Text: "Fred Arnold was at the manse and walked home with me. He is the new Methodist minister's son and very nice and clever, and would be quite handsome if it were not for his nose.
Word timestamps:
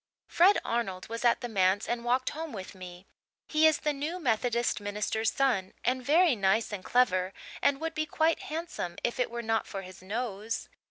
"Fred 0.27 0.57
Arnold 0.65 1.07
was 1.09 1.23
at 1.23 1.41
the 1.41 1.47
manse 1.47 1.87
and 1.87 2.03
walked 2.03 2.31
home 2.31 2.53
with 2.53 2.73
me. 2.73 3.05
He 3.47 3.67
is 3.67 3.77
the 3.81 3.93
new 3.93 4.17
Methodist 4.19 4.81
minister's 4.81 5.31
son 5.31 5.75
and 5.85 6.03
very 6.03 6.35
nice 6.35 6.73
and 6.73 6.83
clever, 6.83 7.33
and 7.61 7.79
would 7.79 7.93
be 7.93 8.07
quite 8.07 8.39
handsome 8.49 8.97
if 9.03 9.19
it 9.19 9.29
were 9.29 9.43
not 9.43 9.67
for 9.67 9.83
his 9.83 10.01
nose. 10.01 10.69